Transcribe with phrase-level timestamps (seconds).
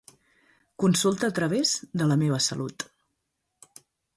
[0.83, 2.87] Consulta a través de La meva Salut.